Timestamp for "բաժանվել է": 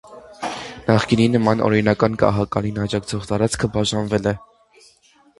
3.77-4.35